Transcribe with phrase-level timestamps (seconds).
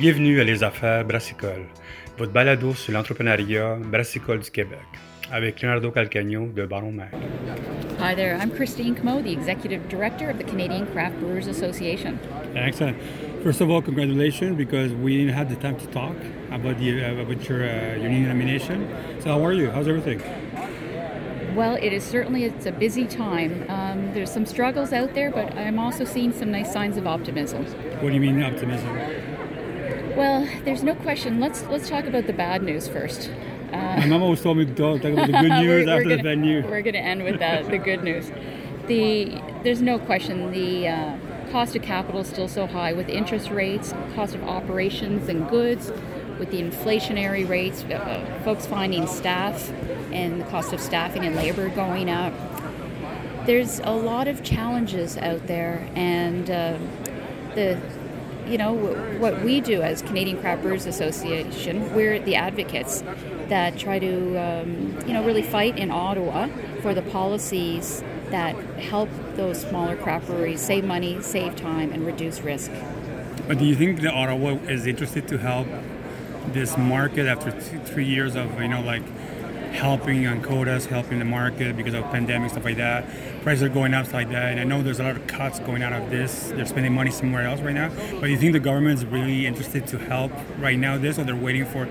[0.00, 1.66] Bienvenue à Les Affaires Brassicole,
[2.16, 4.78] votre balado sur l'entrepreneuriat brassicole du Québec,
[5.30, 7.10] avec Leonardo Calcagno de Baron Mag.
[7.98, 12.18] Hi there, I'm Christine Comeau, the Executive Director of the Canadian Craft Brewers Association.
[12.56, 12.96] Excellent.
[13.42, 16.16] First of all, congratulations because we didn't have the time to talk
[16.50, 18.88] about the uh, about your uh, union nomination.
[19.20, 19.70] So how are you?
[19.70, 20.22] How's everything?
[21.54, 23.66] Well, it is certainly it's a busy time.
[23.68, 27.66] Um, there's some struggles out there, but I'm also seeing some nice signs of optimism.
[28.00, 28.96] What do you mean optimism?
[30.20, 31.40] Well, there's no question.
[31.40, 33.30] Let's let's talk about the bad news first.
[33.72, 36.38] My mom always told me to talk about the good news after the gonna- bad
[36.38, 36.64] news.
[36.66, 38.30] We're going to end with that, the good news.
[38.86, 41.16] The there's no question the uh,
[41.50, 45.90] cost of capital is still so high with interest rates, cost of operations and goods,
[46.38, 49.70] with the inflationary rates, uh, folks finding staff,
[50.12, 52.34] and the cost of staffing and labor going up.
[53.46, 56.78] There's a lot of challenges out there, and uh,
[57.54, 57.80] the
[58.46, 58.72] you know
[59.18, 63.02] what we do as Canadian Craft Brewers Association, we're the advocates
[63.48, 66.48] that try to um, you know really fight in Ottawa
[66.82, 72.40] for the policies that help those smaller craft breweries save money, save time, and reduce
[72.40, 72.70] risk.
[73.48, 75.66] But do you think that Ottawa is interested to help
[76.52, 79.02] this market after two, three years of you know like
[79.72, 83.06] helping on quotas, helping the market because of pandemic stuff like that?
[83.42, 85.82] Prices are going up like that, and I know there's a lot of cuts going
[85.82, 86.48] out of this.
[86.54, 87.88] They're spending money somewhere else right now.
[87.88, 91.24] But do you think the government is really interested to help right now this, or
[91.24, 91.88] they're waiting for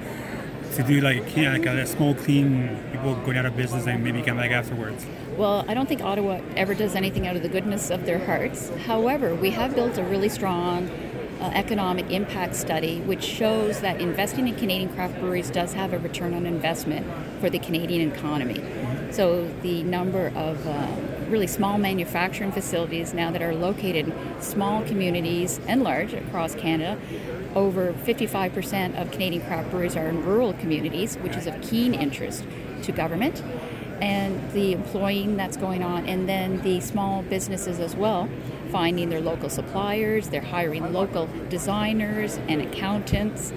[0.76, 4.22] to do like know, like a small clean people going out of business and maybe
[4.22, 5.06] come back afterwards?
[5.38, 8.70] Well, I don't think Ottawa ever does anything out of the goodness of their hearts.
[8.86, 10.90] However, we have built a really strong
[11.40, 16.00] uh, economic impact study which shows that investing in Canadian craft breweries does have a
[16.00, 17.06] return on investment
[17.40, 18.64] for the Canadian economy.
[19.12, 20.88] So the number of uh,
[21.30, 27.00] really small manufacturing facilities now that are located in small communities and large across Canada.
[27.56, 32.44] Over 55% of Canadian craft breweries are in rural communities, which is of keen interest
[32.84, 33.44] to government
[34.02, 38.30] and the employing that's going on, and then the small businesses as well,
[38.72, 43.52] finding their local suppliers, they're hiring local designers and accountants,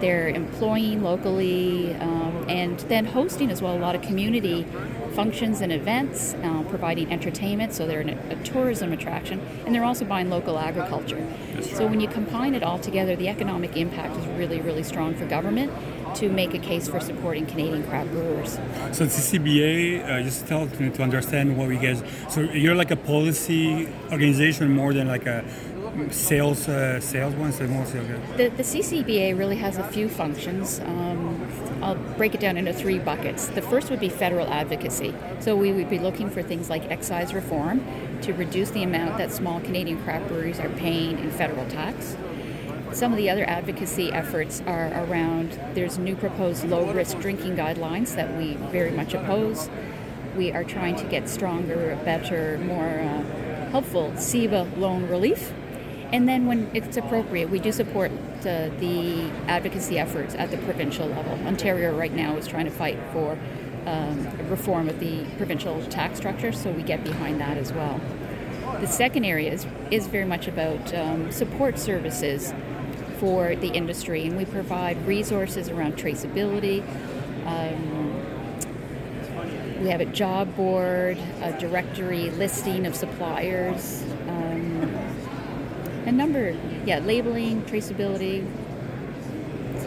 [0.00, 4.66] they're employing locally, um, and then hosting as well a lot of community
[5.12, 10.04] functions and events, uh, providing entertainment, so they're an, a tourism attraction, and they're also
[10.04, 11.26] buying local agriculture.
[11.60, 15.26] So when you combine it all together, the economic impact is really, really strong for
[15.26, 15.72] government
[16.16, 18.52] to make a case for supporting Canadian craft brewers.
[18.92, 22.02] So the CCBA, uh, just tell to, to understand what we guys.
[22.28, 25.44] So you're like a policy organization more than like a
[26.10, 27.52] sales uh, sales one.
[27.52, 28.20] So mostly okay.
[28.36, 30.80] The, the CCBA really has a few functions.
[30.80, 31.46] Um,
[31.82, 33.46] I'll break it down into three buckets.
[33.48, 35.14] The first would be federal advocacy.
[35.40, 37.84] So we would be looking for things like excise reform
[38.22, 42.16] to reduce the amount that small Canadian craft breweries are paying in federal tax.
[42.92, 48.16] Some of the other advocacy efforts are around there's new proposed low risk drinking guidelines
[48.16, 49.70] that we very much oppose.
[50.36, 55.52] We are trying to get stronger, better, more uh, helpful CEBA loan relief.
[56.12, 61.06] And then when it's appropriate, we do support uh, the advocacy efforts at the provincial
[61.06, 61.34] level.
[61.46, 63.38] Ontario right now is trying to fight for
[63.86, 68.00] um, reform of the provincial tax structure, so we get behind that as well.
[68.80, 72.52] The second area is, is very much about um, support services
[73.20, 76.82] for the industry, and we provide resources around traceability.
[77.46, 78.00] Um,
[79.82, 84.82] we have a job board, a directory listing of suppliers, um,
[86.06, 88.46] a number, yeah, labeling, traceability.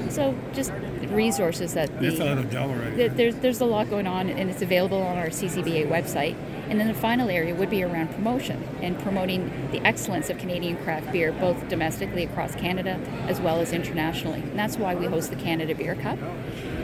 [0.09, 0.71] So just
[1.13, 2.95] resources that the That's a lot of job already.
[2.95, 6.35] Th- there's there's a lot going on, and it's available on our CCBA website.
[6.69, 10.77] And then the final area would be around promotion and promoting the excellence of Canadian
[10.77, 14.39] craft beer, both domestically across Canada as well as internationally.
[14.39, 16.17] And that's why we host the Canada Beer Cup.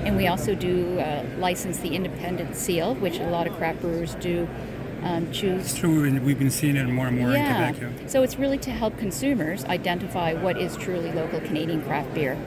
[0.04, 4.16] And we also do uh, license the independent seal, which a lot of craft brewers
[4.16, 4.48] do
[5.04, 6.02] um, choose It's true.
[6.02, 7.70] We've been, we've been seeing it more and more yeah.
[7.70, 8.00] in Quebec.
[8.02, 8.08] Yeah.
[8.08, 12.38] So it's really to help consumers identify what is truly local Canadian craft beer.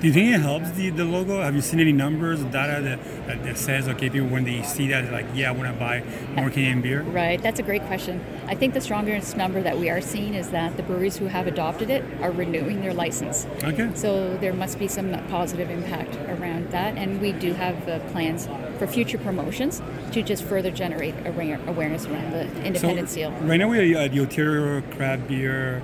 [0.00, 1.42] Do you think it helps the, the logo?
[1.42, 4.86] Have you seen any numbers, data that, that, that says okay, people when they see
[4.88, 6.04] that, they're like, yeah, I want to buy
[6.36, 7.02] more Canadian beer?
[7.02, 8.24] Right, that's a great question.
[8.46, 11.48] I think the strongest number that we are seeing is that the breweries who have
[11.48, 13.48] adopted it are renewing their license.
[13.64, 13.90] Okay.
[13.94, 18.48] So there must be some positive impact around that, and we do have uh, plans
[18.78, 23.30] for future promotions to just further generate awareness around the independent so, seal.
[23.40, 25.82] Right now we are at the Ontario Craft Beer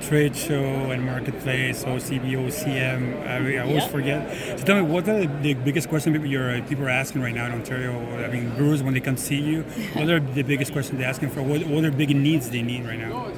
[0.00, 3.26] Trade Show and Marketplace, OCB, OCM.
[3.26, 3.88] I, I always Yeah.
[3.88, 4.58] forget.
[4.58, 7.34] So tell me, what are the biggest questions people, your, uh, people are asking right
[7.34, 7.92] now in Ontario?
[8.24, 9.62] I mean, brewers when they come see you,
[9.94, 11.42] what are the biggest questions they're asking for?
[11.42, 13.28] What, what are big needs they need right now?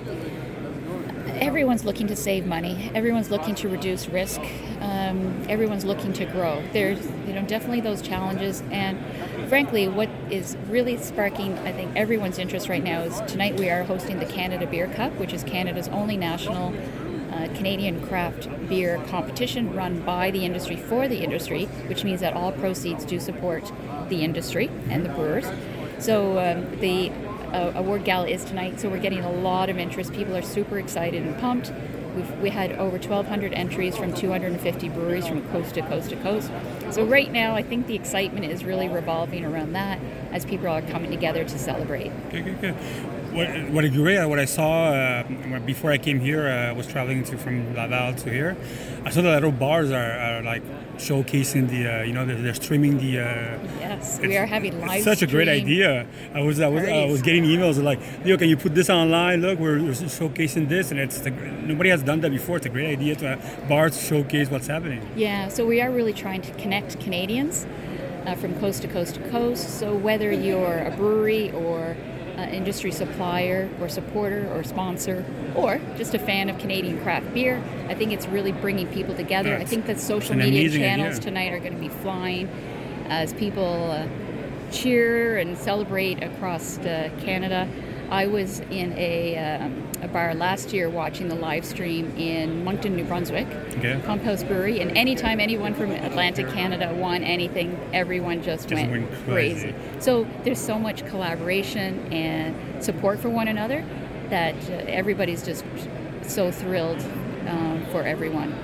[1.43, 2.89] Everyone's looking to save money.
[2.95, 4.41] Everyone's looking to reduce risk.
[4.81, 6.63] Um, everyone's looking to grow.
[6.73, 8.63] There's, you know, definitely those challenges.
[8.71, 8.97] And
[9.49, 13.83] frankly, what is really sparking, I think, everyone's interest right now is tonight we are
[13.83, 16.73] hosting the Canada Beer Cup, which is Canada's only national
[17.33, 22.35] uh, Canadian craft beer competition run by the industry for the industry, which means that
[22.35, 23.73] all proceeds do support
[24.09, 25.47] the industry and the brewers.
[25.99, 27.11] So um, the
[27.53, 30.13] award gala is tonight, so we're getting a lot of interest.
[30.13, 31.73] People are super excited and pumped.
[32.17, 36.51] We've, we had over 1,200 entries from 250 breweries from coast to coast to coast.
[36.91, 39.99] So right now, I think the excitement is really revolving around that
[40.31, 42.13] as people are coming together to celebrate.
[42.29, 42.77] Okay, good, good.
[43.33, 46.87] What, what I agree, what I saw uh, before I came here, uh, I was
[46.87, 48.57] traveling to from Laval to here.
[49.07, 50.63] I saw the little bars are, are like
[50.99, 53.21] showcasing the, uh, you know, they're, they're streaming the.
[53.21, 54.97] Uh, yes, we are having live.
[54.97, 56.07] It's such a great idea.
[56.35, 59.41] I was, I was, I was getting emails like, "Yo, can you put this online?
[59.41, 62.59] Look, we're, we're showcasing this, and it's the, nobody has done that before.
[62.59, 65.01] It's a great idea to have bars showcase what's happening.
[65.17, 67.67] Yeah, so we are really trying to connect Canadians
[68.27, 69.79] uh, from coast to coast to coast.
[69.79, 71.97] So whether you're a brewery or
[72.43, 75.25] uh, industry supplier or supporter or sponsor
[75.55, 77.63] or just a fan of Canadian craft beer.
[77.89, 79.51] I think it's really bringing people together.
[79.51, 81.21] That's, I think that social media channels idea.
[81.21, 82.49] tonight are going to be flying
[83.09, 84.07] as people uh,
[84.71, 87.69] cheer and celebrate across uh, Canada.
[88.11, 92.97] I was in a, um, a, bar last year watching the live stream in Moncton,
[92.97, 93.47] New Brunswick,
[93.79, 93.99] okay.
[94.01, 99.25] House Brewery, and anytime anyone from Atlantic Canada won anything, everyone just, just went, went
[99.25, 99.73] crazy.
[99.73, 99.75] crazy.
[100.01, 103.85] So there's so much collaboration and support for one another
[104.29, 105.65] that uh, everybody's just
[106.23, 107.01] so thrilled
[107.49, 108.55] um, for everyone.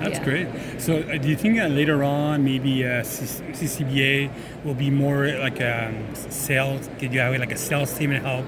[0.00, 0.24] That's yeah.
[0.24, 0.48] great.
[0.80, 4.30] So, uh, do you think uh, later on, maybe uh, CCBA
[4.64, 6.88] will be more like a um, sales?
[6.98, 8.46] Did you have like a sales team and help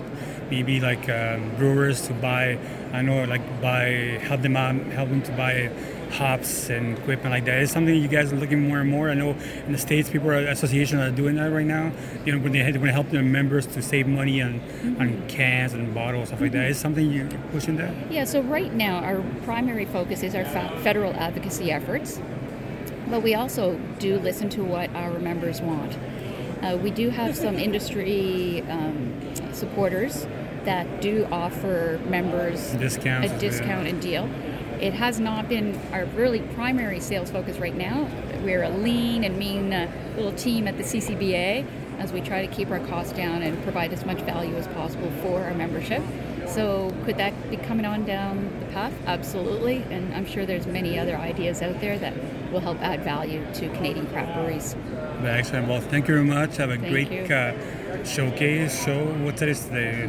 [0.51, 2.59] maybe like um, brewers to buy?
[2.93, 5.71] I know like buy help them out, help them to buy
[6.11, 7.61] hops and equipment like that.
[7.61, 9.11] Is something you guys are looking more and more.
[9.11, 9.31] I know
[9.67, 11.93] in the states, people are associations are doing that right now.
[12.25, 15.01] You know, when they when they help their members to save money on mm-hmm.
[15.01, 16.45] on cans and bottles stuff mm-hmm.
[16.45, 16.71] like that.
[16.71, 16.81] Mm-hmm.
[16.81, 17.95] Something you're pushing that?
[18.11, 18.25] Yeah.
[18.25, 22.21] So right now, our primary focus is our federal advocacy efforts,
[23.09, 25.97] but we also do listen to what our members want.
[26.63, 29.19] Uh, we do have some industry um,
[29.53, 30.27] supporters
[30.65, 33.93] that do offer members Discounts, a discount yeah.
[33.93, 34.31] and deal.
[34.79, 38.09] It has not been our really primary sales focus right now.
[38.43, 41.67] We're a lean and mean uh, little team at the CCBA
[41.99, 45.11] as we try to keep our costs down and provide as much value as possible
[45.23, 46.03] for our membership.
[46.55, 48.93] So could that be coming on down the path?
[49.07, 52.15] Absolutely, and I'm sure there's many other ideas out there that
[52.53, 54.75] will help add value to Canadian craft breweries.
[55.23, 55.69] Excellent.
[55.69, 56.57] Well, thank you very much.
[56.57, 59.05] Have a thank great uh, showcase show.
[59.25, 60.09] What is today?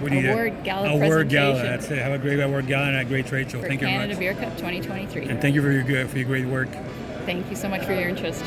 [0.00, 1.62] What do you award gala award gala.
[1.62, 1.98] That's it.
[1.98, 3.60] Have a great award gala and a great trade show.
[3.60, 4.44] For thank Canada you very much.
[4.44, 5.28] Canada Beer Cup 2023.
[5.30, 6.68] And thank you for your for your great work.
[7.24, 8.44] Thank you so much for your interest.